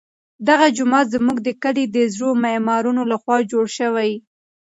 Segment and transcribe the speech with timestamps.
[0.47, 4.11] دغه جومات زموږ د کلي د زړو معمارانو لخوا جوړ شوی.